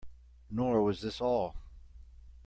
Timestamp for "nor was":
0.49-1.03